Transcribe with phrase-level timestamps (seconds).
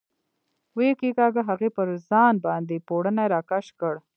[0.75, 3.95] ویې کېکاږه، هغې پر ځان باندې پوړنی را کش کړ.